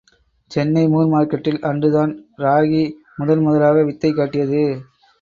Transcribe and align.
Chennai 0.51 0.83
Moore 0.87 1.11
மார்க்கெட்டில் 1.11 1.59
அன்றுதான் 1.61 2.13
ராகி 2.37 2.83
முதல் 3.15 3.39
முதலாக 3.39 3.83
வித்தை 3.83 4.11
காட்டியது. 4.13 4.63